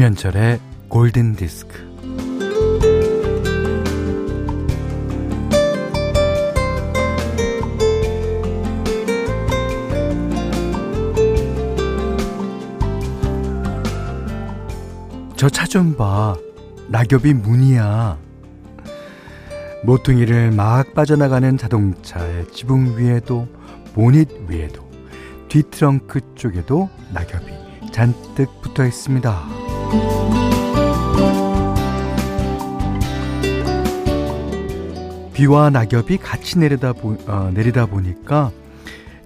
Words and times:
김현철의 0.00 0.58
골든 0.88 1.36
디스크. 1.36 1.76
저 15.36 15.50
차 15.50 15.66
좀 15.66 15.94
봐. 15.94 16.34
낙엽이 16.88 17.34
문이야. 17.34 18.16
모퉁이를 19.84 20.50
막 20.52 20.94
빠져나가는 20.94 21.58
자동차의 21.58 22.46
지붕 22.54 22.96
위에도 22.96 23.46
보닛 23.92 24.30
위에도 24.48 24.82
뒤트렁크 25.50 26.20
쪽에도 26.36 26.88
낙엽이 27.12 27.92
잔뜩 27.92 28.48
붙어 28.62 28.86
있습니다. 28.86 29.59
비와 35.40 35.70
낙엽이 35.70 36.18
같이 36.18 36.58
내리다, 36.58 36.92
보, 36.92 37.16
어, 37.26 37.50
내리다 37.54 37.86
보니까 37.86 38.50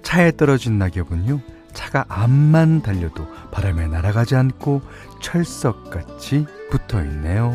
차에 0.01 0.31
떨어진 0.37 0.77
낙엽은요, 0.79 1.41
차가 1.73 2.05
앞만 2.07 2.81
달려도 2.81 3.27
바람에 3.51 3.87
날아가지 3.87 4.35
않고 4.35 4.81
철석같이 5.21 6.45
붙어 6.71 7.03
있네요. 7.03 7.51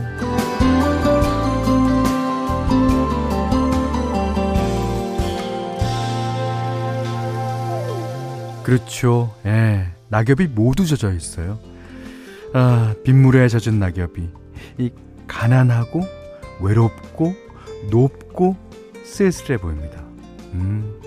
그렇죠. 8.63 9.35
예. 9.47 9.87
낙엽이 10.11 10.49
모두 10.49 10.85
젖어 10.87 11.13
있어요. 11.13 11.59
아, 12.53 12.95
빗물에 13.05 13.49
젖은 13.49 13.79
낙엽이 13.79 14.29
이 14.79 14.91
가난하고 15.27 16.03
외롭고 16.61 17.35
높고 17.91 18.57
쓸쓸해 19.05 19.59
보입니다. 19.59 20.01
음. 20.55 21.01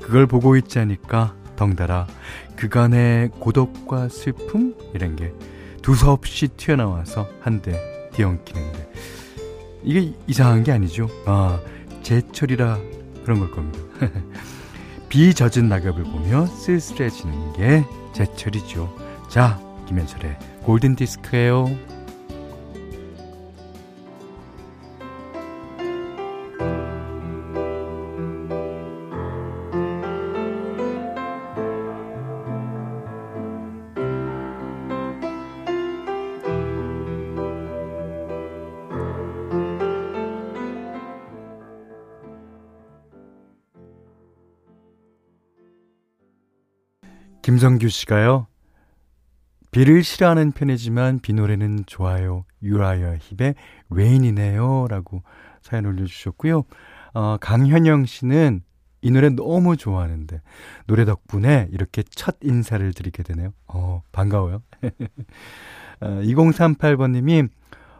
그걸 0.00 0.26
보고 0.26 0.56
있지 0.56 0.78
않으니까 0.78 1.34
덩달아 1.56 2.06
그간의 2.54 3.30
고독과 3.40 4.08
슬픔 4.08 4.74
이런 4.94 5.16
게 5.16 5.32
두서없이 5.82 6.48
튀어나와서 6.48 7.28
한대 7.40 7.80
뒤엉키는데 8.12 8.92
이게 9.82 10.12
이상한 10.26 10.62
게 10.62 10.72
아니죠. 10.72 11.08
아, 11.26 11.60
제철이라 12.02 12.78
그런 13.24 13.40
걸 13.40 13.50
겁니다. 13.50 13.78
비 15.08 15.34
젖은 15.34 15.68
낙엽을 15.68 16.04
보며 16.04 16.46
쓸쓸해지는 16.46 17.52
게 17.54 17.84
제철이죠. 18.12 18.94
자, 19.28 19.60
김현철의 19.86 20.36
골든 20.66 20.96
디스크예요. 20.96 21.66
김성규 47.42 47.88
씨가요. 47.88 48.48
비를 49.76 50.02
싫어하는 50.02 50.52
편이지만 50.52 51.18
비 51.18 51.34
노래는 51.34 51.84
좋아요. 51.84 52.46
유라이어 52.62 53.18
힙의 53.20 53.54
레인이네요. 53.90 54.86
라고 54.88 55.22
사연 55.60 55.84
올려주셨고요. 55.84 56.64
어, 57.12 57.36
강현영 57.38 58.06
씨는 58.06 58.62
이 59.02 59.10
노래 59.10 59.28
너무 59.28 59.76
좋아하는데 59.76 60.40
노래 60.86 61.04
덕분에 61.04 61.68
이렇게 61.72 62.02
첫 62.04 62.38
인사를 62.40 62.90
드리게 62.94 63.22
되네요. 63.22 63.52
어, 63.66 64.02
반가워요. 64.12 64.62
어, 66.00 66.06
2038번님이 66.22 67.50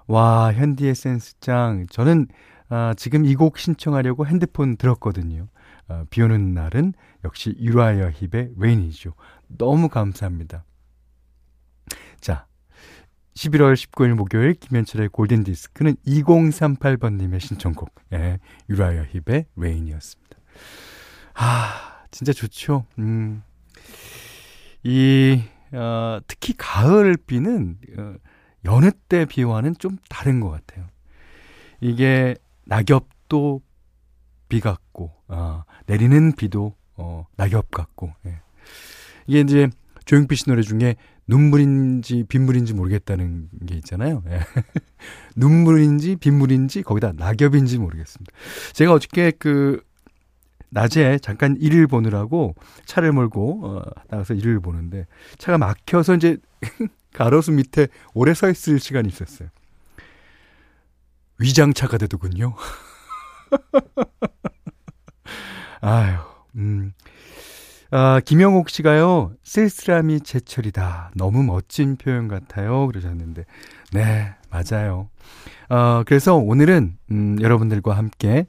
와 0.06 0.54
현디의 0.54 0.94
센스짱 0.94 1.88
저는 1.90 2.28
아, 2.70 2.94
지금 2.96 3.26
이 3.26 3.34
곡 3.34 3.58
신청하려고 3.58 4.26
핸드폰 4.26 4.78
들었거든요. 4.78 5.46
어, 5.88 6.04
비 6.08 6.22
오는 6.22 6.54
날은 6.54 6.94
역시 7.22 7.54
유라이어 7.60 8.12
힙의 8.12 8.52
Rain이죠. 8.56 9.12
너무 9.58 9.90
감사합니다. 9.90 10.64
자, 12.20 12.46
11월 13.34 13.74
19일 13.74 14.14
목요일 14.14 14.54
김현철의 14.54 15.10
골든 15.10 15.44
디스크는 15.44 15.96
2038번님의 16.06 17.40
신청곡, 17.40 17.94
예, 18.14 18.38
유라이어 18.70 19.04
힙의 19.04 19.46
Rain이었습니다. 19.56 20.36
아, 21.34 22.04
진짜 22.10 22.32
좋죠. 22.32 22.86
음, 22.98 23.42
이, 24.82 25.42
어, 25.72 26.18
특히 26.26 26.54
가을 26.56 27.16
비는, 27.16 27.78
어, 27.98 28.14
여느 28.64 28.90
때 29.08 29.26
비와는 29.26 29.74
좀 29.78 29.98
다른 30.08 30.40
것 30.40 30.50
같아요. 30.50 30.86
이게 31.80 32.36
낙엽도 32.64 33.60
비 34.48 34.60
같고, 34.60 35.12
어, 35.28 35.62
내리는 35.86 36.32
비도, 36.32 36.74
어, 36.94 37.26
낙엽 37.36 37.70
같고, 37.70 38.14
예. 38.26 38.40
이게 39.26 39.40
이제 39.40 39.68
조용필 40.06 40.36
씨 40.36 40.48
노래 40.48 40.62
중에 40.62 40.96
눈물인지 41.28 42.24
빗물인지 42.28 42.74
모르겠다는 42.74 43.48
게 43.66 43.74
있잖아요. 43.76 44.22
예. 44.28 44.40
눈물인지 45.36 46.16
빗물인지 46.16 46.82
거기다 46.82 47.12
낙엽인지 47.16 47.78
모르겠습니다. 47.78 48.32
제가 48.72 48.92
어저께 48.92 49.32
그 49.38 49.82
낮에 50.70 51.18
잠깐 51.18 51.56
일을 51.58 51.86
보느라고 51.86 52.54
차를 52.84 53.12
몰고 53.12 53.66
어, 53.66 53.82
나가서 54.08 54.34
일을 54.34 54.60
보는데 54.60 55.06
차가 55.38 55.58
막혀서 55.58 56.16
이제 56.16 56.36
가로수 57.12 57.52
밑에 57.52 57.88
오래 58.14 58.34
서 58.34 58.50
있을 58.50 58.78
시간이 58.78 59.08
있었어요. 59.08 59.48
위장차가 61.38 61.98
되더군요. 61.98 62.54
아유, 65.80 66.16
음. 66.56 66.92
아, 67.98 68.20
김영옥 68.20 68.68
씨가요, 68.68 69.32
쓸쓸함이 69.42 70.20
제철이다. 70.20 71.12
너무 71.14 71.42
멋진 71.42 71.96
표현 71.96 72.28
같아요. 72.28 72.86
그러셨는데, 72.88 73.46
네, 73.94 74.34
맞아요. 74.50 75.08
어, 75.70 76.02
그래서 76.04 76.36
오늘은, 76.36 76.98
음, 77.10 77.38
여러분들과 77.40 77.96
함께 77.96 78.48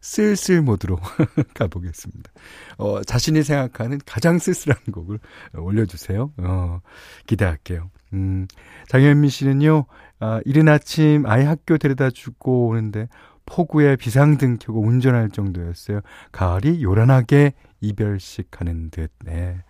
쓸쓸 0.00 0.62
모드로 0.62 0.96
가보겠습니다. 1.58 2.30
어, 2.76 3.02
자신이 3.02 3.42
생각하는 3.42 3.98
가장 4.06 4.38
쓸쓸한 4.38 4.80
곡을 4.92 5.18
올려주세요. 5.56 6.30
어, 6.36 6.80
기대할게요. 7.26 7.90
음, 8.12 8.46
장현민 8.86 9.28
씨는요, 9.28 9.86
아, 10.20 10.40
이른 10.44 10.68
아침 10.68 11.26
아이 11.26 11.44
학교 11.44 11.78
데려다 11.78 12.10
주고 12.10 12.68
오는데 12.68 13.08
폭우에 13.48 13.96
비상등 13.96 14.58
켜고 14.60 14.82
운전할 14.82 15.30
정도였어요. 15.30 16.00
가을이 16.32 16.82
요란하게 16.82 17.54
이별식 17.80 18.60
하는 18.60 18.90
듯, 18.90 19.10
네. 19.24 19.62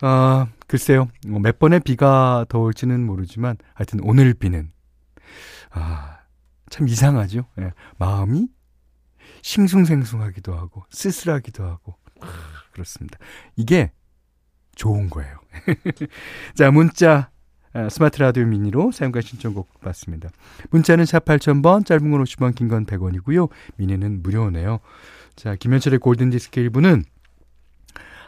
아, 0.00 0.46
글쎄요. 0.68 1.08
뭐몇 1.26 1.58
번의 1.58 1.80
비가 1.80 2.46
더 2.48 2.60
올지는 2.60 3.04
모르지만, 3.04 3.56
하여튼 3.74 4.00
오늘 4.02 4.32
비는, 4.34 4.70
아, 5.70 6.18
참 6.70 6.88
이상하죠. 6.88 7.46
예, 7.60 7.72
마음이 7.98 8.48
싱숭생숭하기도 9.42 10.54
하고, 10.54 10.84
쓸쓸하기도 10.90 11.64
하고, 11.64 11.96
아, 12.20 12.26
그렇습니다. 12.72 13.18
이게 13.56 13.90
좋은 14.76 15.10
거예요. 15.10 15.38
자, 16.54 16.70
문자, 16.70 17.12
아, 17.12 17.33
스마트 17.90 18.20
라디오 18.20 18.44
미니로 18.46 18.92
사용과 18.92 19.20
신청곡 19.20 19.80
받습니다. 19.80 20.30
문자는 20.70 21.04
4 21.06 21.18
8000번, 21.20 21.84
짧은 21.84 22.10
건 22.10 22.22
50원, 22.24 22.54
긴 22.54 22.68
건 22.68 22.86
100원이고요. 22.86 23.48
미니는 23.76 24.22
무료네요. 24.22 24.80
자, 25.36 25.56
김현철의 25.56 25.98
골든디스크 25.98 26.60
1부는 26.62 27.04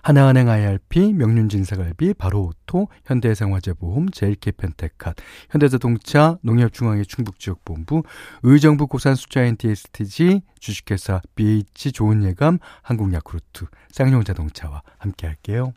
하나은행 0.02 0.48
IRP, 0.48 1.14
명륜진사갈비, 1.14 2.14
바로오토, 2.14 2.87
현대생활재보험 3.06 4.10
제일캐펜테캇, 4.10 5.16
현대자동차, 5.50 6.38
농협중앙회 6.42 7.02
충북지역본부, 7.04 8.04
의정부 8.44 8.87
고산숫자 8.87 9.42
NTSTG, 9.42 10.42
주식회사 10.60 11.22
BH 11.34 11.90
좋은예감, 11.92 12.58
한국야쿠르트, 12.82 13.66
쌍용자동차와 13.90 14.82
함께할게요. 14.99 15.72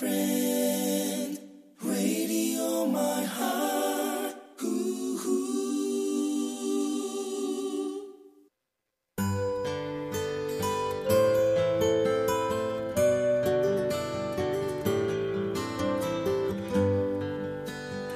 friend. 0.00 1.38
Radio, 1.82 2.86
my 2.86 3.22
heart. 3.36 4.34
Ooh, 4.62 5.20
ooh. 5.26 5.60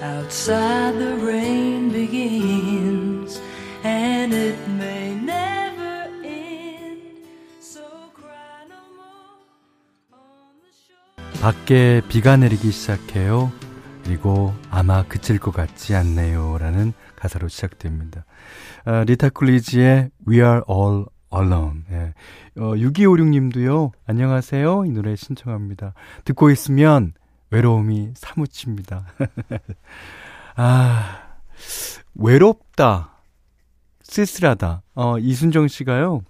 Outside 0.00 0.94
the 0.98 1.16
밖에 11.44 12.00
비가 12.08 12.38
내리기 12.38 12.70
시작해요 12.70 13.52
그리고 14.02 14.54
아마 14.70 15.02
그칠 15.02 15.38
것 15.38 15.52
같지 15.52 15.94
않네요 15.94 16.56
라는 16.56 16.94
가사로 17.16 17.48
시작됩니다 17.48 18.24
아, 18.86 19.04
리타 19.04 19.28
쿨리지의 19.28 20.08
We 20.26 20.38
Are 20.38 20.62
All 20.66 21.04
Alone 21.34 21.82
예. 21.90 22.14
어, 22.56 22.72
6256님도요 22.72 23.90
안녕하세요 24.06 24.86
이 24.86 24.90
노래 24.92 25.14
신청합니다 25.16 25.92
듣고 26.24 26.48
있으면 26.48 27.12
외로움이 27.50 28.14
사무칩니다. 28.16 29.06
아, 30.56 31.20
외롭다. 32.14 33.20
쓸쓸하다. 34.02 34.82
어, 34.94 35.18
이순정 35.18 35.68
씨가요. 35.68 36.22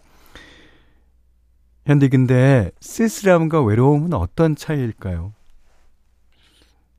현디 1.87 2.09
근데 2.09 2.71
쓸쓸함과 2.81 3.63
외로움은 3.63 4.15
어떤 4.15 4.57
차이일까요? 4.57 5.35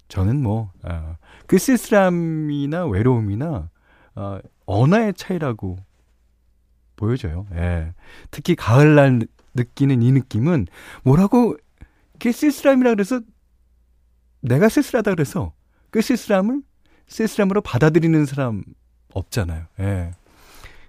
저는 0.08 0.42
뭐, 0.42 0.72
어, 0.84 1.18
그 1.48 1.58
쓸쓸함이나 1.58 2.86
외로움이나, 2.86 3.70
어, 4.16 4.40
언어의 4.66 5.16
차이라고 5.16 5.78
보여져요. 6.96 7.48
예. 7.56 7.94
특히 8.32 8.56
가을날 8.56 9.22
느끼는 9.56 10.02
이 10.04 10.12
느낌은 10.12 10.68
뭐라고, 11.04 11.58
이게 12.16 12.32
쓸쓸함이라 12.32 12.92
그래서 12.92 13.22
내가 14.42 14.70
쓸쓸하다 14.70 15.12
그래서 15.12 15.54
그 15.90 16.02
쓸쓸함을 16.02 16.62
쓸쓸함으로 17.08 17.62
받아들이는 17.62 18.26
사람 18.26 18.64
없잖아요. 19.14 19.66
예. 19.80 20.12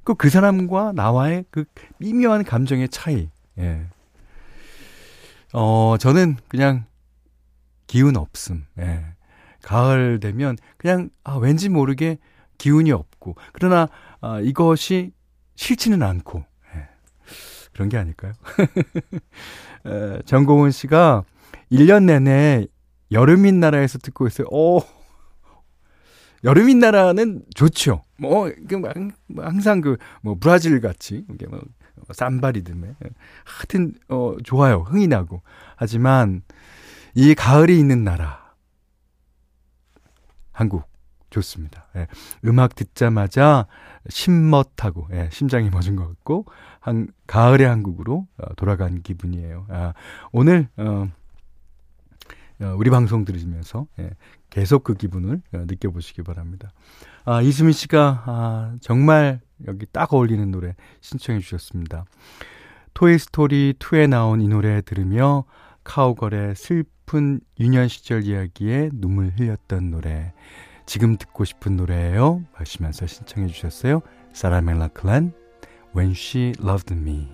그, 0.05 0.15
그 0.15 0.29
사람과 0.29 0.93
나와의 0.93 1.47
그 1.51 1.65
미묘한 1.99 2.45
감정의 2.45 2.91
차이. 2.91 3.31
예. 3.59 3.87
어, 5.53 5.97
저는 5.99 6.37
그냥 6.49 6.85
기운 7.87 8.17
없음. 8.17 8.67
예. 8.79 9.05
가을 9.63 10.21
되면 10.21 10.57
그냥, 10.77 11.11
아, 11.25 11.37
왠지 11.37 11.69
모르게 11.69 12.19
기운이 12.59 12.93
없고. 12.93 13.37
그러나, 13.53 13.89
아, 14.21 14.41
이것이 14.41 15.13
싫지는 15.57 16.03
않고. 16.03 16.45
예. 16.75 16.89
그런 17.73 17.89
게 17.89 17.97
아닐까요? 17.97 18.33
에, 19.87 20.23
정고은 20.25 20.71
씨가 20.71 21.25
1년 21.73 22.05
내내 22.05 22.67
여름인 23.13 23.61
나라에서 23.61 23.99
듣고 23.99 24.27
있어요. 24.27 24.47
오, 24.51 24.81
여름인 26.45 26.79
나라는 26.79 27.43
좋죠. 27.55 28.03
뭐, 28.19 28.51
그, 28.69 28.75
뭐, 28.75 28.91
항상 29.39 29.81
그, 29.81 29.97
뭐, 30.23 30.37
브라질 30.39 30.81
같이, 30.81 31.25
이게 31.33 31.47
뭐, 31.47 31.61
쌈바리듬에. 32.13 32.95
하여튼, 33.45 33.95
어, 34.09 34.37
좋아요. 34.45 34.81
흥이 34.81 35.07
나고. 35.09 35.43
하지만, 35.77 36.43
이 37.15 37.35
가을이 37.35 37.79
있는 37.79 38.05
나라. 38.05 38.55
한국. 40.53 40.85
좋습니다. 41.29 41.87
예. 41.97 42.07
음악 42.45 42.75
듣자마자 42.75 43.67
심멋하고, 44.09 45.09
예, 45.13 45.29
심장이 45.33 45.69
멎은 45.69 45.97
것 45.97 46.07
같고, 46.09 46.47
한, 46.81 47.09
가을의 47.27 47.67
한국으로 47.67 48.27
어, 48.39 48.55
돌아간 48.55 49.03
기분이에요. 49.03 49.67
아, 49.69 49.93
오늘, 50.33 50.69
어, 50.77 51.09
어, 52.61 52.75
우리 52.79 52.91
방송 52.91 53.25
들으시면서 53.25 53.87
예, 53.99 54.11
계속 54.51 54.85
그 54.85 54.95
기분을 54.95 55.43
어, 55.53 55.59
느껴보시기 55.67 56.23
바랍니다. 56.23 56.73
아, 57.25 57.43
이수민 57.43 57.73
씨가 57.73 58.23
아, 58.27 58.77
정말 58.81 59.41
여기 59.67 59.87
딱 59.93 60.13
어울리는 60.13 60.51
노래 60.51 60.75
신청해 61.01 61.41
주셨습니다. 61.41 62.05
토이스토리 62.95 63.75
2에 63.79 64.09
나온 64.09 64.41
이 64.41 64.49
노래 64.49 64.81
들으며 64.81 65.45
카우걸의 65.85 66.55
슬픈 66.57 67.41
유년 67.61 67.89
시절 67.89 68.25
이야기에 68.25 68.91
눈물 68.93 69.33
흘렸던 69.37 69.91
노래 69.91 70.33
지금 70.87 71.17
듣고 71.17 71.45
싶은 71.45 71.77
노래예요 71.77 72.45
하시면서 72.53 73.07
신청해 73.07 73.49
주셨어요. 73.49 74.03
사라 74.33 74.61
멜라클란 74.61 75.33
When 75.95 76.11
She 76.13 76.53
Loved 76.61 76.95
Me 76.95 77.29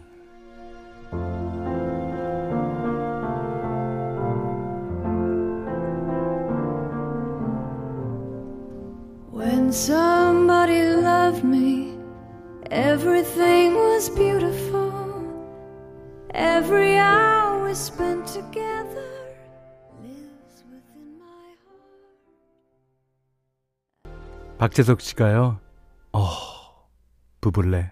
somebody 9.73 10.83
loved 10.83 11.45
me, 11.45 11.92
everything 12.73 13.75
was 13.75 14.09
beautiful. 14.09 14.91
Every 16.35 16.97
hour 16.97 17.67
we 17.67 17.73
spent 17.73 18.27
together. 18.27 19.13
박재석 24.59 25.01
씨가요, 25.01 25.59
어, 26.13 26.29
부블레, 27.41 27.91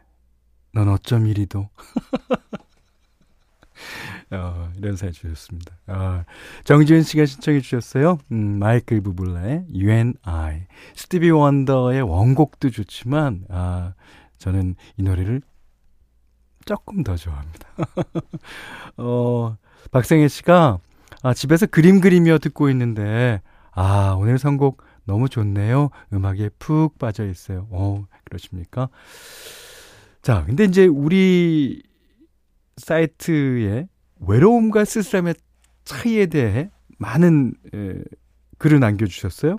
넌 0.72 0.88
어쩜 0.88 1.26
이리도. 1.26 1.68
어, 4.32 4.72
이런 4.78 4.94
사연 4.94 5.12
주셨습니다. 5.12 5.74
어, 5.88 6.24
정지은 6.62 7.02
씨가 7.02 7.26
신청해 7.26 7.60
주셨어요. 7.60 8.18
음, 8.30 8.60
마이클 8.60 9.00
부블라의 9.00 9.66
You 9.68 9.90
and 9.90 10.18
I. 10.22 10.66
스티비 10.94 11.30
원더의 11.30 12.02
원곡도 12.02 12.70
좋지만, 12.70 13.46
아, 13.48 13.94
저는 14.40 14.74
이 14.96 15.02
노래를 15.02 15.42
조금 16.64 17.04
더 17.04 17.14
좋아합니다. 17.14 17.68
어, 18.96 19.56
박생혜 19.90 20.28
씨가, 20.28 20.78
아, 21.22 21.34
집에서 21.34 21.66
그림 21.66 22.00
그리며 22.00 22.38
듣고 22.38 22.70
있는데, 22.70 23.42
아, 23.72 24.16
오늘 24.18 24.38
선곡 24.38 24.82
너무 25.04 25.28
좋네요. 25.28 25.90
음악에 26.12 26.48
푹 26.58 26.98
빠져 26.98 27.26
있어요. 27.26 27.68
어, 27.70 28.04
그러십니까? 28.24 28.88
자, 30.22 30.44
근데 30.46 30.64
이제 30.64 30.86
우리 30.86 31.82
사이트에 32.78 33.88
외로움과 34.20 34.84
쓸쓸함의 34.84 35.34
차이에 35.84 36.26
대해 36.26 36.70
많은 36.98 37.54
에, 37.74 37.94
글을 38.58 38.80
남겨주셨어요. 38.80 39.56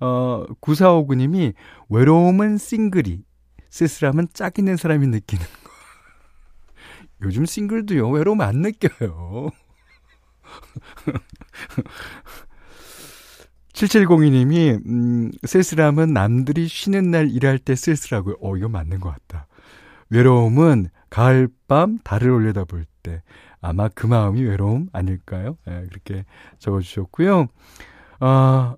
어, 0.00 0.44
9459님이 0.60 1.54
외로움은 1.88 2.58
싱글이, 2.58 3.22
쓸쓸함은 3.70 4.28
짝 4.32 4.58
있는 4.58 4.76
사람이 4.76 5.06
느끼는 5.06 5.44
거. 5.44 5.70
요즘 7.22 7.46
싱글도요, 7.46 8.10
외로움 8.10 8.40
안 8.40 8.56
느껴요. 8.56 9.50
7702님이, 13.72 14.84
음, 14.86 15.30
쓸쓸함은 15.44 16.12
남들이 16.12 16.68
쉬는 16.68 17.10
날 17.10 17.30
일할 17.30 17.58
때 17.58 17.74
쓸쓸하고요. 17.74 18.36
어, 18.40 18.56
이거 18.56 18.68
맞는 18.68 19.00
것 19.00 19.10
같다. 19.10 19.46
외로움은 20.10 20.88
가을밤 21.08 21.98
달을 22.04 22.30
올려다 22.30 22.64
볼 22.64 22.84
때. 23.02 23.22
아마 23.62 23.88
그 23.88 24.06
마음이 24.06 24.42
외로움 24.42 24.88
아닐까요? 24.92 25.56
네, 25.66 25.86
그렇게 25.88 26.24
적어주셨고요. 26.58 27.48
어, 28.20 28.74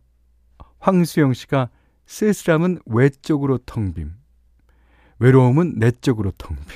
황수영 0.78 1.32
씨가 1.34 1.70
쓸쓸함은 2.06 2.80
외적으로 2.86 3.58
텅 3.58 3.92
빔. 3.94 4.21
외로움은 5.22 5.74
내적으로 5.76 6.32
텅빔. 6.36 6.66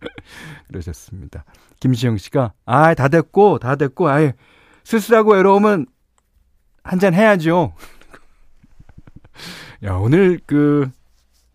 그러셨습니다. 0.68 1.44
김시영 1.80 2.18
씨가, 2.18 2.52
아, 2.66 2.92
다 2.92 3.08
됐고, 3.08 3.58
다 3.58 3.76
됐고, 3.76 4.10
아예, 4.10 4.34
쓸쓸하고 4.84 5.32
외로움은 5.32 5.86
한잔 6.82 7.14
해야죠. 7.14 7.74
야, 9.84 9.94
오늘 9.94 10.38
그, 10.44 10.90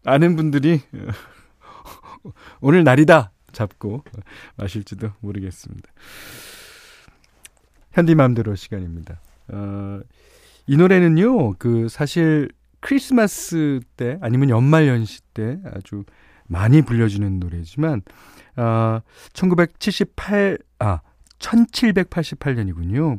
아는 0.04 0.36
분들이, 0.36 0.82
오늘 2.62 2.84
날이다. 2.84 3.32
잡고 3.52 4.04
마실지도 4.58 5.12
모르겠습니다. 5.22 5.90
현디맘대로 7.92 8.56
시간입니다. 8.56 9.22
어, 9.50 10.02
이 10.66 10.78
노래는요, 10.78 11.54
그, 11.54 11.88
사실, 11.90 12.50
크리스마스 12.86 13.80
때, 13.98 14.20
아니면 14.22 14.52
연말 14.52 14.88
연시 14.88 15.20
때 15.34 15.58
아주 15.74 16.04
많이 16.46 16.84
불려주는 16.84 17.40
노래지만, 17.40 18.04
어, 18.58 19.00
1978, 19.34 20.60
아, 20.78 21.00
1788년이군요. 21.40 23.18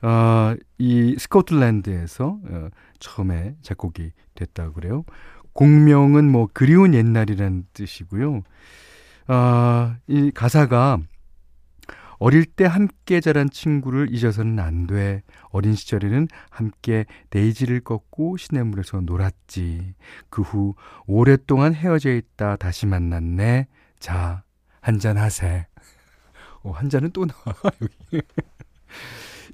어, 0.00 0.54
이 0.78 1.16
스코틀랜드에서 1.18 2.38
어, 2.42 2.68
처음에 2.98 3.56
작곡이 3.60 4.12
됐다고 4.34 4.72
그래요. 4.72 5.04
공명은 5.52 6.32
뭐 6.32 6.48
그리운 6.50 6.94
옛날이라는 6.94 7.66
뜻이고요. 7.74 8.40
아, 9.26 9.98
이 10.06 10.30
가사가 10.30 10.98
어릴 12.22 12.44
때 12.44 12.64
함께 12.66 13.20
자란 13.20 13.50
친구를 13.50 14.14
잊어서는 14.14 14.60
안 14.60 14.86
돼. 14.86 15.24
어린 15.50 15.74
시절에는 15.74 16.28
함께 16.50 17.04
데이지를 17.30 17.80
꺾고 17.80 18.36
시냇물에서 18.36 19.00
놀았지. 19.00 19.94
그 20.30 20.42
후 20.42 20.74
오랫동안 21.08 21.74
헤어져 21.74 22.14
있다 22.14 22.54
다시 22.56 22.86
만났네. 22.86 23.66
자, 23.98 24.44
한잔 24.80 25.18
하세. 25.18 25.66
어, 26.62 26.70
한 26.70 26.88
잔은 26.88 27.10
또 27.10 27.26
나와, 27.26 27.56
여기. 27.82 28.22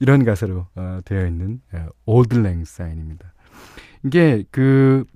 이런 0.00 0.26
가사로 0.26 0.66
어, 0.74 1.00
되어 1.06 1.26
있는 1.26 1.62
올드 2.04 2.36
랭 2.36 2.66
사인입니다. 2.66 3.32
이게 4.04 4.44
그 4.50 5.06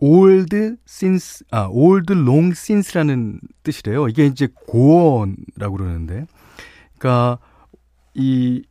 old 0.00 0.54
since 0.86 1.44
아 1.50 1.68
old 1.70 2.12
long 2.12 2.52
since라는 2.52 3.40
뜻이래요. 3.62 4.08
이게 4.08 4.26
이제 4.26 4.48
고어라고 4.66 5.76
그러는데 5.76 6.26
그러니까 6.98 7.38
이 8.14 8.62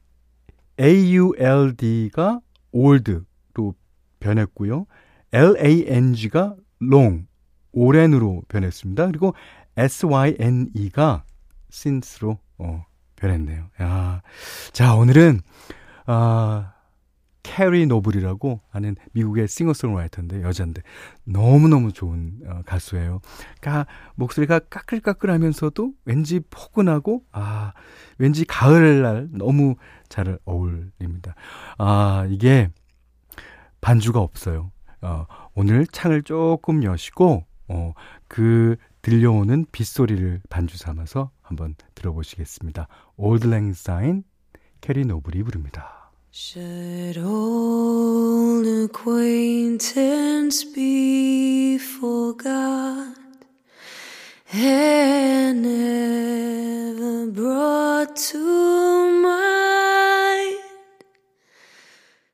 AULD가 0.79 2.41
old로 2.71 3.75
변했고요. 4.19 4.85
LANG가 5.31 6.55
long 6.81 7.25
오랜으로 7.71 8.43
변했습니다. 8.47 9.07
그리고 9.07 9.33
SYNE가 9.77 11.23
since로 11.71 12.39
어, 12.57 12.85
변했네요. 13.17 13.67
야. 13.81 14.21
자, 14.71 14.95
오늘은 14.95 15.41
아 16.05 16.74
캐리 17.45 17.85
노블이라고 17.85 18.59
하는 18.71 18.95
미국의 19.13 19.47
싱어송라이터인데 19.47 20.41
여자인데 20.41 20.81
너무너무 21.25 21.93
좋은 21.93 22.39
어, 22.47 22.61
가수예요. 22.65 23.21
그러니까 23.61 23.85
목소리가 24.15 24.57
까끌까끌하면서도 24.57 25.93
왠지 26.05 26.41
포근하고 26.49 27.23
아 27.31 27.73
왠지 28.17 28.45
가을날 28.45 29.29
너무 29.31 29.75
잘 30.09 30.39
어울립니다. 30.45 31.35
아 31.77 32.25
이게 32.31 32.71
반주가 33.79 34.19
없어요. 34.19 34.71
어, 35.01 35.27
오늘 35.53 35.85
창을 35.85 36.23
조금 36.23 36.83
여시고 36.83 37.45
어, 37.67 37.93
그 38.27 38.75
들려오는 39.03 39.67
빗소리를 39.71 40.41
반주 40.49 40.79
삼아서 40.79 41.29
한번 41.43 41.75
들어보시겠습니다. 41.93 42.87
Lang 43.19 43.69
Syne 43.69 44.23
캐리 44.81 45.05
노블이 45.05 45.43
부릅니다. 45.43 46.04
Should 46.37 47.17
old 47.17 48.67
acquaintance 48.67 50.65
be 50.65 51.77
forgot 51.77 53.15
and 54.51 55.61
never 55.61 57.31
brought 57.31 58.17
to 58.17 59.21
mind? 59.23 60.59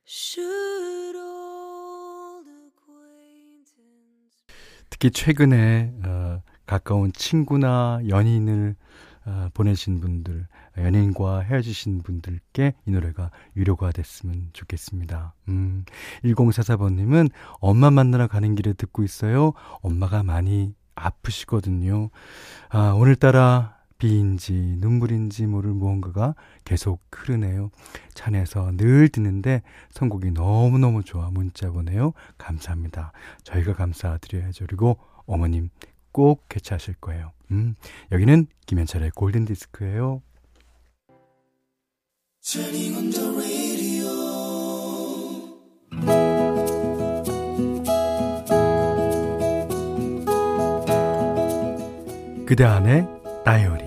Should 0.04 1.16
old 1.16 2.48
acquaintance 2.50 3.70
특히 4.90 5.12
최근에 5.12 5.94
어, 6.04 6.42
가까운 6.66 7.14
친구나 7.14 8.02
연인을 8.08 8.76
어, 9.32 9.48
보내신 9.54 10.02
분들 10.02 10.46
연인과 10.78 11.40
헤어지신 11.40 12.02
분들께 12.04 12.74
이 12.86 12.92
노래가 12.92 13.32
유료가 13.56 13.94
됐으면 13.94 14.50
좋겠습니다. 14.52 15.34
음, 15.48 15.86
1044번님은 16.26 17.32
엄마 17.62 17.90
만나러 17.92 18.28
가는 18.28 18.56
길에 18.56 18.74
듣고 18.74 19.04
있어요. 19.04 19.54
엄마가 19.82 20.24
많이 20.24 20.76
아프시거든요. 20.96 22.10
아, 22.70 22.92
오늘따라 22.92 23.78
비인지 23.98 24.76
눈물인지 24.80 25.46
모를 25.46 25.72
무언가가 25.72 26.36
계속 26.66 27.00
흐르네요. 27.12 27.70
찬에서 28.14 28.72
늘 28.76 29.08
듣는데 29.08 29.62
선곡이 29.92 30.32
너무너무 30.32 31.04
좋아 31.04 31.30
문자 31.30 31.72
보내요. 31.72 32.12
감사합니다. 32.38 33.14
저희가 33.44 33.76
감사드려야죠. 33.76 34.66
그리고 34.66 34.98
어머님 35.26 35.70
꼭 36.12 36.50
개최하실 36.50 36.96
거예요. 36.96 37.32
음, 37.52 37.76
여기는 38.12 38.48
김현철의 38.66 39.12
골든 39.12 39.46
디스크예요. 39.46 40.22
그대 52.46 52.66
안의 52.66 53.08
다이어리 53.46 53.86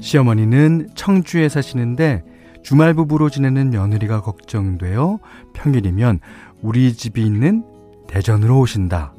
시어머니는 0.00 0.90
청주에 0.94 1.48
사시는데 1.48 2.22
주말 2.62 2.94
부부로 2.94 3.28
지내는 3.28 3.70
며느리가 3.70 4.20
걱정되어 4.22 5.18
평일이면 5.54 6.20
우리 6.62 6.92
집이 6.92 7.24
있는 7.24 7.64
대전으로 8.10 8.58
오신다. 8.60 9.14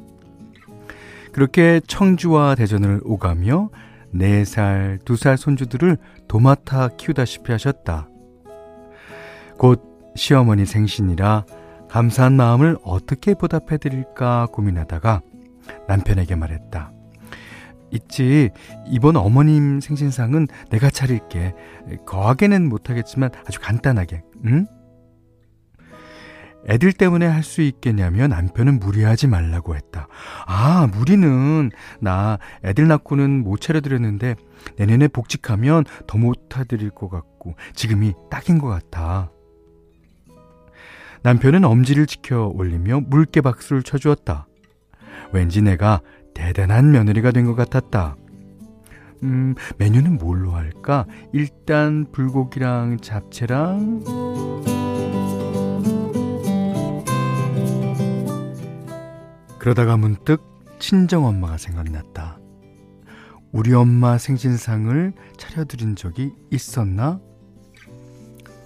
그렇게 1.32 1.80
청주와 1.86 2.54
대전을 2.54 3.00
오가며 3.04 3.70
4살, 4.14 5.02
2살 5.04 5.38
손주들을 5.38 5.96
도맡아 6.28 6.90
키우다시피 6.98 7.50
하셨다. 7.52 8.08
곧 9.58 10.12
시어머니 10.14 10.66
생신이라 10.66 11.46
감사한 11.88 12.34
마음을 12.34 12.76
어떻게 12.84 13.34
보답해 13.34 13.78
드릴까 13.78 14.48
고민하다가 14.52 15.22
남편에게 15.88 16.36
말했다. 16.36 16.92
있지, 17.92 18.50
이번 18.86 19.16
어머님 19.16 19.80
생신상은 19.80 20.48
내가 20.70 20.90
차릴게. 20.90 21.54
거하게는 22.06 22.68
못하겠지만 22.68 23.30
아주 23.46 23.60
간단하게, 23.60 24.22
응? 24.46 24.66
애들 26.68 26.92
때문에 26.92 27.26
할 27.26 27.42
수 27.42 27.60
있겠냐며 27.60 28.28
남편은 28.28 28.78
무리하지 28.78 29.26
말라고 29.26 29.74
했다. 29.74 30.06
아, 30.46 30.88
무리는 30.92 31.70
나 32.00 32.38
애들 32.64 32.86
낳고는 32.86 33.42
못 33.42 33.60
차려드렸는데 33.60 34.36
내년에 34.76 35.08
복직하면 35.08 35.84
더 36.06 36.18
못해드릴 36.18 36.90
것 36.90 37.08
같고 37.10 37.56
지금이 37.74 38.14
딱인 38.30 38.58
것 38.58 38.68
같아. 38.68 39.30
남편은 41.24 41.64
엄지를 41.64 42.06
지켜 42.06 42.46
올리며 42.54 43.02
물개 43.06 43.40
박수를 43.40 43.82
쳐주었다. 43.82 44.46
왠지 45.32 45.62
내가 45.62 46.00
대단한 46.34 46.90
며느리가 46.92 47.30
된 47.32 47.44
것 47.46 47.54
같았다. 47.54 48.16
음, 49.24 49.54
메뉴는 49.78 50.18
뭘로 50.18 50.52
할까? 50.52 51.06
일단 51.32 52.06
불고기랑 52.12 52.98
잡채랑 53.00 54.02
그러다가 59.62 59.96
문득 59.96 60.42
친정엄마가 60.80 61.56
생각났다. 61.56 62.40
우리 63.52 63.72
엄마 63.72 64.18
생신상을 64.18 65.12
차려드린 65.36 65.94
적이 65.94 66.32
있었나? 66.50 67.20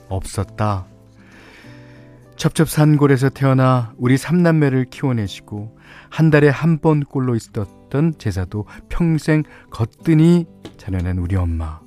없었다. 0.09 0.87
첩첩산골에서 2.37 3.29
태어나 3.29 3.93
우리 3.99 4.17
삼남매를 4.17 4.87
키워내시고 4.87 5.76
한 6.09 6.31
달에 6.31 6.49
한 6.49 6.79
번 6.81 7.00
꼴로 7.00 7.35
있었던 7.35 8.15
제사도 8.17 8.65
평생 8.88 9.43
거뜬히 9.71 10.47
차려낸 10.79 11.19
우리 11.19 11.37
엄마. 11.37 11.79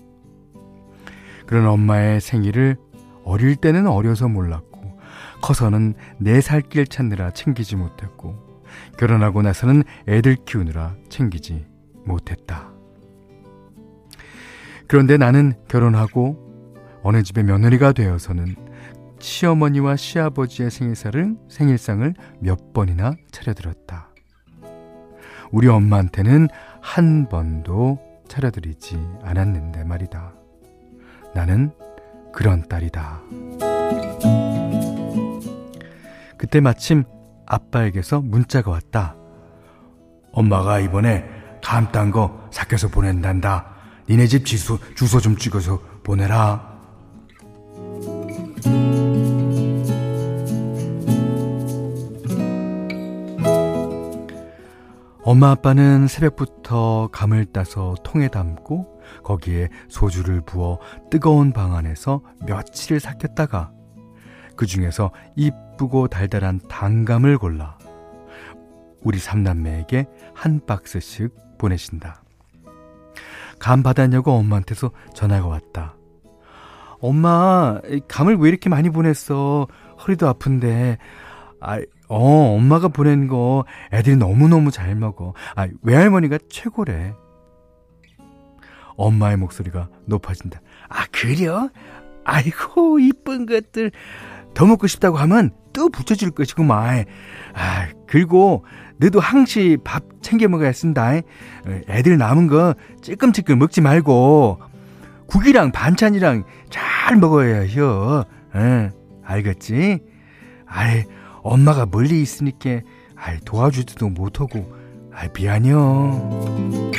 그런 1.47 1.65
엄마의 1.65 2.21
생일을 2.21 2.77
어릴 3.23 3.55
때는 3.55 3.87
어려서 3.87 4.27
몰랐고 4.27 4.99
커서는 5.41 5.95
내 6.19 6.41
살 6.41 6.61
길 6.61 6.85
찾느라 6.85 7.31
챙기지 7.31 7.75
못했고 7.75 8.48
결혼하고 8.97 9.41
나서는 9.41 9.83
애들 10.07 10.37
키우느라 10.45 10.95
챙기지 11.09 11.65
못했다. 12.05 12.69
그런데 14.87 15.17
나는 15.17 15.53
결혼하고 15.67 16.49
어느 17.03 17.23
집의 17.23 17.43
며느리가 17.43 17.91
되어서는 17.91 18.55
시어머니와 19.19 19.95
시아버지의 19.95 20.71
생일상을, 20.71 21.35
생일상을 21.49 22.13
몇 22.39 22.73
번이나 22.73 23.13
차려드렸다. 23.31 24.09
우리 25.51 25.67
엄마한테는 25.67 26.47
한 26.81 27.27
번도 27.27 27.99
차려드리지 28.27 28.97
않았는데 29.23 29.83
말이다. 29.83 30.33
나는 31.33 31.71
그런 32.31 32.67
딸이다. 32.67 33.21
그때 36.37 36.61
마침 36.61 37.03
아빠에게서 37.49 38.21
문자가 38.21 38.71
왔다. 38.71 39.15
엄마가 40.31 40.79
이번에 40.79 41.25
감 41.61 41.91
딴 41.91 42.11
거 42.11 42.47
삭혀서 42.51 42.87
보낸단다. 42.89 43.65
니네 44.09 44.27
집 44.27 44.45
주소, 44.45 44.77
주소 44.95 45.19
좀 45.19 45.35
찍어서 45.35 45.79
보내라. 46.03 46.69
엄마 55.23 55.51
아빠는 55.51 56.07
새벽부터 56.07 57.09
감을 57.11 57.45
따서 57.45 57.95
통에 58.03 58.29
담고 58.29 59.01
거기에 59.23 59.69
소주를 59.89 60.41
부어 60.41 60.79
뜨거운 61.11 61.51
방 61.51 61.75
안에서 61.75 62.21
며칠을 62.47 62.99
삭혔다가 62.99 63.71
그 64.59 64.65
중에서 64.65 65.11
이쁘고 65.37 66.09
달달한 66.09 66.59
단감을 66.67 67.37
골라 67.37 67.77
우리 69.01 69.17
삼남매에게 69.17 70.05
한 70.33 70.59
박스씩 70.65 71.33
보내신다. 71.57 72.23
감 73.57 73.83
받았냐고 73.83 74.33
엄마한테서 74.33 74.91
전화가 75.13 75.47
왔다. 75.47 75.95
엄마, 76.99 77.79
감을 78.09 78.35
왜 78.35 78.49
이렇게 78.49 78.67
많이 78.69 78.89
보냈어? 78.89 79.65
허리도 80.05 80.27
아픈데. 80.27 80.97
아, 81.61 81.79
어, 82.09 82.55
엄마가 82.57 82.89
보낸 82.89 83.29
거 83.29 83.63
애들이 83.93 84.17
너무너무 84.17 84.71
잘 84.71 84.93
먹어. 84.93 85.33
아, 85.55 85.69
외할머니가 85.83 86.37
최고래. 86.49 87.13
엄마의 88.97 89.37
목소리가 89.37 89.87
높아진다. 90.05 90.59
아, 90.89 91.05
그래요? 91.13 91.69
아이고, 92.25 92.99
이쁜 92.99 93.45
것들. 93.45 93.91
더 94.53 94.65
먹고 94.65 94.87
싶다고 94.87 95.17
하면 95.17 95.51
또 95.73 95.89
붙여줄 95.89 96.31
것이구만. 96.31 97.05
아, 97.53 97.87
그리고 98.07 98.65
너도 98.97 99.19
항시 99.19 99.77
밥 99.83 100.03
챙겨 100.21 100.47
먹어야 100.47 100.73
쓴다. 100.73 101.13
애들 101.87 102.17
남은 102.17 102.47
거 102.47 102.75
찔끔찔끔 103.01 103.59
먹지 103.59 103.81
말고 103.81 104.59
국이랑 105.27 105.71
반찬이랑 105.71 106.43
잘 106.69 107.17
먹어야 107.17 107.61
해요. 107.61 108.23
응, 108.55 108.91
알겠지? 109.23 109.99
아이, 110.65 111.03
엄마가 111.43 111.85
멀리 111.89 112.21
있으니까 112.21 112.81
아이, 113.15 113.39
도와주지도 113.45 114.09
못하고 114.09 114.73
아이, 115.13 115.29
미안해요. 115.33 116.91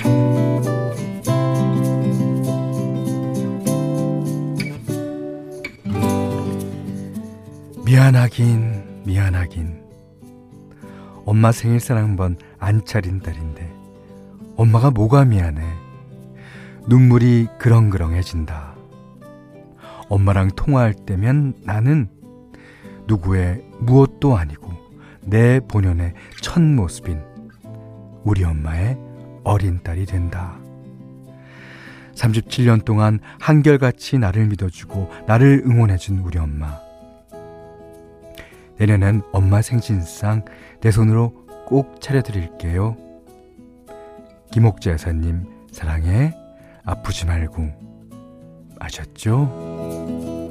미안하긴 7.91 9.03
미안하긴 9.05 9.83
엄마 11.25 11.51
생일상 11.51 11.97
한번 11.97 12.37
안 12.61 12.85
차린 12.85 13.19
달인데 13.19 13.69
엄마가 14.55 14.93
뭐가 14.93 15.25
미안해 15.25 15.61
눈물이 16.87 17.49
그렁그렁해진다 17.59 18.77
엄마랑 20.09 20.53
통화할 20.55 20.95
때면 20.95 21.55
나는 21.65 22.09
누구의 23.09 23.65
무엇도 23.81 24.37
아니고 24.37 24.71
내 25.23 25.59
본연의 25.59 26.15
첫 26.41 26.63
모습인 26.63 27.21
우리 28.23 28.45
엄마의 28.45 28.97
어린 29.43 29.83
딸이 29.83 30.07
된다. 30.07 30.57
37년 32.15 32.85
동안 32.85 33.19
한결같이 33.41 34.19
나를 34.19 34.47
믿어주고 34.47 35.11
나를 35.27 35.65
응원해준 35.67 36.21
우리 36.21 36.39
엄마. 36.39 36.90
내년엔 38.81 39.23
엄마 39.31 39.61
생신상 39.61 40.47
내 40.81 40.91
손으로 40.91 41.35
꼭 41.67 42.01
차려드릴게요. 42.01 42.97
김옥재 44.53 44.93
여사님, 44.93 45.45
사랑해. 45.71 46.35
아프지 46.85 47.27
말고. 47.27 47.69
아셨죠? 48.79 50.49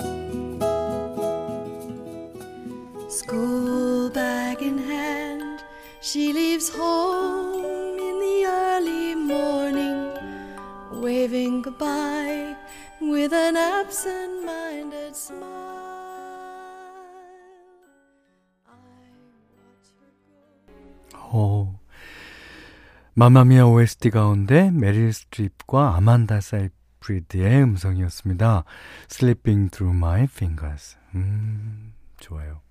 마마미아 23.19 23.65
OST 23.65 24.11
가운데 24.11 24.71
메릴 24.71 25.11
스트립과 25.11 25.93
아만다 25.97 26.39
사이프리드의 26.39 27.63
음성이었습니다. 27.63 28.63
Slipping 29.11 29.71
Through 29.71 29.97
My 29.97 30.23
Fingers. 30.23 30.97
음, 31.15 31.91
좋아요. 32.21 32.61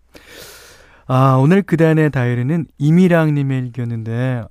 아, 1.06 1.34
오늘 1.34 1.60
그단의 1.60 2.10
다이어리는 2.10 2.66
이미랑님의 2.78 3.58
일기였는데, 3.58 4.44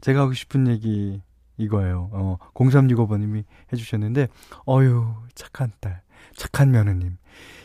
제가 0.00 0.20
하고 0.20 0.32
싶은 0.32 0.68
얘기 0.68 1.20
이거예요. 1.56 2.08
어, 2.12 2.38
0365번님이 2.54 3.42
해주셨는데, 3.72 4.28
어유 4.68 5.12
착한 5.34 5.72
딸, 5.80 6.02
착한 6.36 6.70
며느님. 6.70 7.16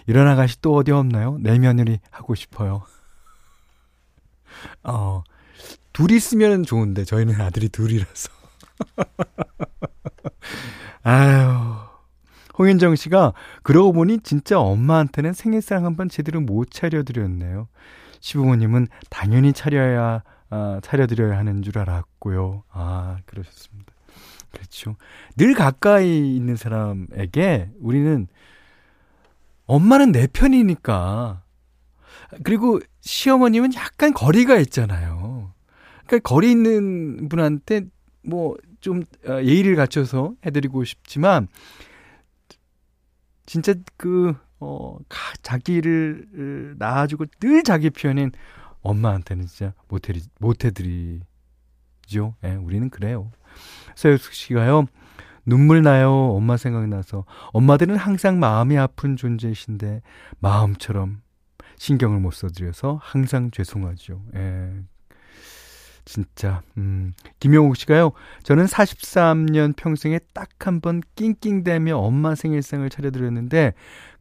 이런 0.07 0.27
아가씨 0.27 0.59
또 0.61 0.73
어디 0.73 0.91
없나요? 0.91 1.37
내 1.39 1.59
며느리 1.59 1.99
하고 2.09 2.33
싶어요. 2.33 2.81
어, 4.83 5.21
둘이 5.93 6.15
있으면 6.15 6.63
좋은데 6.63 7.05
저희는 7.05 7.41
아들이 7.41 7.69
둘이라서. 7.69 8.29
아유. 11.03 11.75
홍인정 12.57 12.95
씨가 12.95 13.33
그러고 13.63 13.91
보니 13.91 14.19
진짜 14.19 14.59
엄마한테는 14.59 15.33
생일상 15.33 15.85
한번 15.85 16.09
제대로 16.09 16.41
못 16.41 16.69
차려드렸네요. 16.69 17.67
시부모님은 18.19 18.87
당연히 19.09 19.51
차려야 19.51 20.21
아, 20.51 20.79
차려드려야 20.83 21.37
하는 21.37 21.63
줄 21.63 21.79
알았고요. 21.79 22.63
아 22.71 23.17
그러셨습니다. 23.25 23.93
그렇죠. 24.51 24.97
늘 25.37 25.53
가까이 25.53 26.35
있는 26.35 26.55
사람에게 26.55 27.69
우리는 27.79 28.27
엄마는 29.65 30.11
내 30.11 30.27
편이니까 30.27 31.41
그리고 32.43 32.81
시어머님은 32.99 33.73
약간 33.75 34.13
거리가 34.13 34.57
있잖아요. 34.57 35.30
그러니까 36.11 36.27
거리 36.27 36.51
있는 36.51 37.29
분한테 37.29 37.83
뭐좀 38.23 39.03
어, 39.27 39.41
예의를 39.41 39.77
갖춰서 39.77 40.35
해드리고 40.45 40.83
싶지만 40.83 41.47
진짜 43.45 43.73
그 43.95 44.35
어, 44.59 44.97
자기를 45.41 46.75
낳아주고 46.77 47.25
늘 47.39 47.63
자기 47.63 47.89
표현인 47.89 48.31
엄마한테는 48.81 49.47
진짜 49.47 49.73
못해 49.87 50.13
못해드리죠. 50.39 51.23
예, 52.43 52.55
우리는 52.55 52.89
그래요. 52.89 53.31
서유숙 53.95 54.33
씨가요. 54.33 54.87
눈물 55.45 55.81
나요. 55.81 56.11
엄마 56.11 56.57
생각나서. 56.57 57.25
엄마들은 57.53 57.95
항상 57.95 58.37
마음이 58.39 58.77
아픈 58.77 59.15
존재이신데 59.15 60.01
마음처럼 60.39 61.21
신경을 61.77 62.19
못 62.19 62.31
써드려서 62.31 62.99
항상 63.01 63.49
죄송하죠. 63.49 64.21
예, 64.35 64.83
진짜, 66.05 66.61
음, 66.77 67.13
김용욱 67.39 67.75
씨가요, 67.77 68.11
저는 68.43 68.65
43년 68.65 69.75
평생에 69.75 70.19
딱 70.33 70.49
한 70.59 70.81
번 70.81 71.01
낑낑대며 71.15 71.97
엄마 71.97 72.35
생일상을 72.35 72.87
차려드렸는데, 72.89 73.73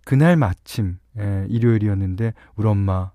그날 0.04 0.36
마침, 0.36 0.98
예, 1.18 1.46
일요일이었는데, 1.48 2.34
우리 2.56 2.68
엄마, 2.68 3.12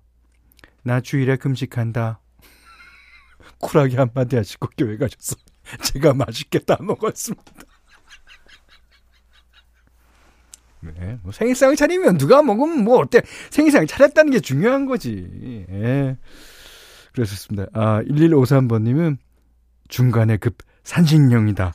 나 0.82 1.00
주일에 1.00 1.36
금식한다. 1.36 2.20
쿨하게 3.58 3.96
한마디 3.96 4.36
하시고 4.36 4.68
교회 4.78 4.96
가셔서 4.96 5.36
제가 5.82 6.14
맛있게 6.14 6.60
다 6.60 6.76
먹었습니다. 6.80 7.52
네, 10.80 11.18
뭐 11.22 11.32
생일상 11.32 11.74
차리면 11.74 12.18
누가 12.18 12.42
먹으면 12.42 12.84
뭐 12.84 12.98
어때? 12.98 13.22
생일상 13.50 13.86
차렸다는 13.86 14.30
게 14.32 14.40
중요한 14.40 14.86
거지. 14.86 15.66
예. 15.70 16.16
그러셨습니다. 17.16 17.66
아, 17.72 18.02
1153번님은 18.02 19.16
중간에 19.88 20.36
급 20.36 20.58
산신령이다. 20.84 21.72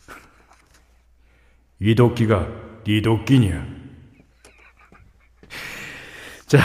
이 1.80 1.96
도끼가 1.96 2.48
네 2.86 3.02
도끼냐? 3.02 3.66
자, 6.46 6.60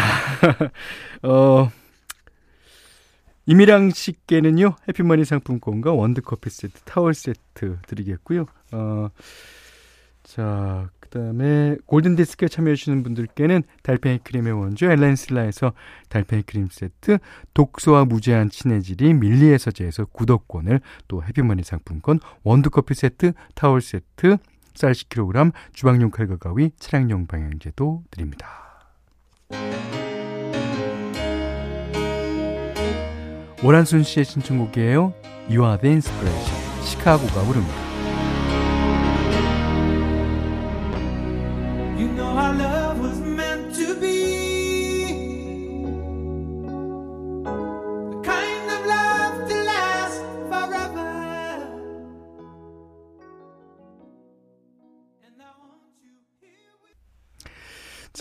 어, 1.26 1.70
이미랑 3.46 3.90
씨께는요, 3.90 4.76
해피머니 4.88 5.24
상품권과 5.24 5.92
원두커피 5.92 6.50
세트, 6.50 6.80
타월 6.84 7.14
세트 7.14 7.78
드리겠고요. 7.86 8.44
어, 8.72 9.08
자, 10.22 10.90
그 11.16 11.22
다음에 11.22 11.76
골든디스크에 11.86 12.48
참여해주시는 12.48 13.02
분들께는 13.02 13.62
달팽이 13.82 14.18
크림의 14.18 14.52
원조 14.52 14.90
엘렌슬라에서 14.90 15.72
달팽이 16.10 16.42
크림 16.42 16.68
세트, 16.70 17.16
독소와 17.54 18.04
무제한 18.04 18.50
친해질이 18.50 19.14
밀리에서 19.14 19.70
제에서 19.70 20.04
구독권을, 20.04 20.80
또 21.08 21.22
해피머니 21.24 21.62
상품권, 21.62 22.20
원두커피 22.42 22.92
세트, 22.92 23.32
타월 23.54 23.80
세트, 23.80 24.36
쌀 24.74 24.92
10kg, 24.92 25.52
주방용 25.72 26.10
칼과 26.10 26.36
가위, 26.36 26.70
차량용 26.78 27.28
방향제도 27.28 28.02
드립니다. 28.10 28.46
오란순 33.64 34.02
씨의 34.02 34.26
신청곡이에요. 34.26 35.14
You 35.48 35.64
are 35.64 35.80
the 35.80 35.92
inspiration. 35.92 36.84
시카고가 36.84 37.42
부릅니다. 37.44 37.85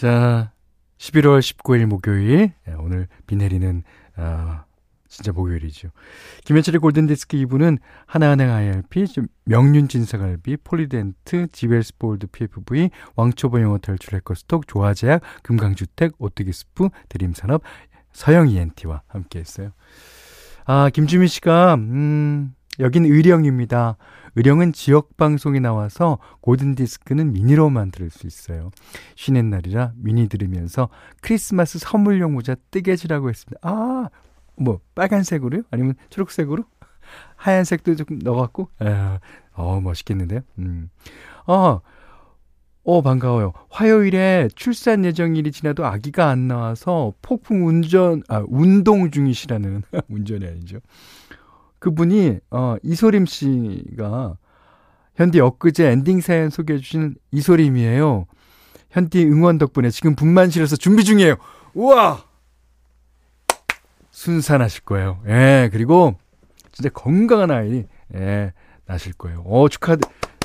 자, 0.05 0.51
11월 0.99 1.39
19일 1.39 1.87
목요일 1.87 2.53
오늘 2.77 3.07
비 3.25 3.35
내리는 3.35 3.81
아, 4.15 4.65
진짜 5.07 5.31
목요일이죠. 5.31 5.89
김현철의 6.43 6.79
골든디스크 6.79 7.35
2부는 7.37 7.79
하나은행 8.05 8.51
IRP, 8.51 9.07
명륜진사갈비, 9.45 10.57
폴리덴트, 10.57 11.47
지웰스볼드 11.51 12.27
PFV, 12.27 12.91
왕초보 13.15 13.59
영어 13.61 13.79
탈출 13.79 14.13
해커스톡, 14.13 14.67
조아제약, 14.67 15.23
금강주택, 15.41 16.13
오뚜기스프, 16.19 16.89
드림산업, 17.09 17.63
서영 18.13 18.49
ENT와 18.49 19.01
함께 19.07 19.39
했어요. 19.39 19.71
아, 20.65 20.91
김주민 20.91 21.27
씨가, 21.27 21.73
음, 21.73 22.53
여긴 22.79 23.05
의령입니다. 23.05 23.97
의령은 24.35 24.73
지역 24.73 25.15
방송이 25.15 25.59
나와서 25.61 26.19
골든디스크는 26.41 27.31
미니로만 27.33 27.91
들을 27.91 28.09
수 28.09 28.27
있어요. 28.27 28.71
쉬는 29.15 29.49
날이라 29.49 29.93
미니 29.95 30.27
들으면서 30.27 30.89
크리스마스 31.21 31.79
선물용 31.79 32.33
모자 32.33 32.55
뜨개질하고 32.71 33.29
했습니다. 33.29 33.59
아, 33.63 34.09
뭐 34.57 34.79
빨간색으로요? 34.93 35.63
아니면 35.71 35.95
초록색으로? 36.09 36.65
하얀색도 37.37 37.95
조금 37.95 38.19
넣어갖고, 38.19 38.69
에, 38.81 39.19
어 39.53 39.79
멋있겠는데요. 39.79 40.41
음, 40.59 40.89
어, 41.47 41.79
어 42.83 43.01
반가워요. 43.01 43.53
화요일에 43.69 44.49
출산 44.55 45.05
예정일이 45.05 45.51
지나도 45.51 45.85
아기가 45.85 46.29
안 46.29 46.47
나와서 46.47 47.13
폭풍 47.21 47.65
운전, 47.67 48.21
아 48.27 48.43
운동 48.47 49.09
중이시라는 49.11 49.83
운전이 50.09 50.45
아니죠. 50.45 50.79
그분이 51.85 52.39
어 52.49 52.77
이소림 52.81 53.27
씨가 53.27 54.37
현디 55.13 55.39
엊그제 55.39 55.91
엔딩 55.91 56.19
사연 56.19 56.49
소개해 56.49 56.79
주신 56.79 57.13
이소림이에요. 57.29 58.25
현디 58.89 59.23
응원 59.25 59.59
덕분에 59.59 59.91
지금 59.91 60.15
분만실에서 60.15 60.77
준비 60.77 61.03
중이에요. 61.03 61.35
우와! 61.75 62.23
순산하실 64.09 64.85
거예요. 64.85 65.21
예, 65.27 65.69
그리고 65.71 66.15
진짜 66.71 66.89
건강한 66.89 67.51
아이, 67.51 67.85
예, 68.15 68.53
나실 68.85 69.13
거예요. 69.13 69.43
어, 69.45 69.69
축하, 69.69 69.95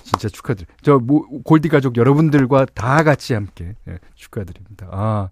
진짜 0.02 0.28
축하드려. 0.28 0.66
저, 0.82 0.98
뭐, 0.98 1.26
골디 1.44 1.70
가족 1.70 1.96
여러분들과 1.96 2.66
다 2.74 3.02
같이 3.02 3.32
함께, 3.32 3.76
예, 3.88 3.98
축하드립니다. 4.14 4.88
아, 4.90 5.30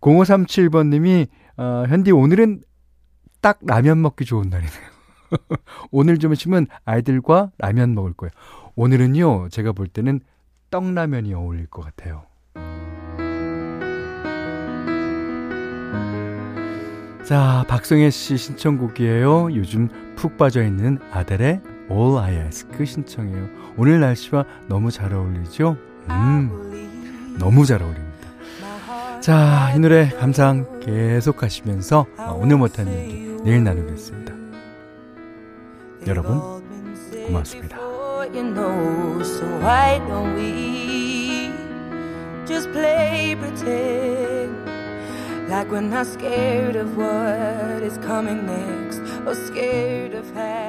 0537번님이, 0.00 1.26
아, 1.56 1.84
현디 1.88 2.12
오늘은 2.12 2.62
딱 3.40 3.58
라면 3.62 4.02
먹기 4.02 4.24
좋은 4.24 4.48
날이네요. 4.50 4.95
오늘 5.90 6.18
점심은 6.18 6.66
아이들과 6.84 7.50
라면 7.58 7.94
먹을 7.94 8.12
거예요. 8.12 8.30
오늘은요, 8.74 9.48
제가 9.50 9.72
볼 9.72 9.88
때는 9.88 10.20
떡라면이 10.70 11.34
어울릴 11.34 11.66
것 11.66 11.82
같아요. 11.82 12.24
자, 17.24 17.64
박성혜 17.66 18.10
씨 18.10 18.36
신청곡이에요. 18.36 19.54
요즘 19.56 19.88
푹 20.14 20.36
빠져있는 20.36 21.00
아델의 21.10 21.60
All 21.90 22.18
I 22.18 22.34
Ask 22.36 22.86
신청해요. 22.86 23.48
오늘 23.76 23.98
날씨와 23.98 24.44
너무 24.68 24.92
잘 24.92 25.12
어울리죠? 25.12 25.76
음, 26.08 27.36
너무 27.38 27.66
잘 27.66 27.82
어울립니다. 27.82 28.06
자, 29.20 29.72
이 29.74 29.80
노래 29.80 30.08
감상 30.10 30.78
계속 30.78 31.42
하시면서 31.42 32.06
오늘 32.36 32.58
못한 32.58 32.86
얘기 32.86 33.26
내일 33.42 33.64
나누겠습니다. 33.64 34.45
여러분, 36.07 36.39
고맙습니다. 37.27 37.77
Like 45.51 45.69
we're 45.69 45.81
not 45.81 46.07
scared 46.07 46.77
of 46.77 46.95
what 46.95 47.83
is 47.83 47.97
coming 47.97 48.45
next 48.45 49.01
or 49.27 49.35
scared 49.35 50.13
of 50.15 50.25
having 50.33 50.64